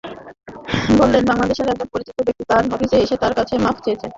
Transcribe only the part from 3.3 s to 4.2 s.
কাছে মাফ চেয়েছেন।